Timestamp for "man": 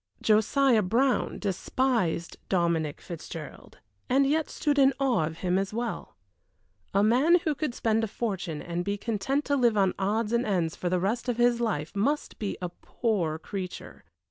7.03-7.35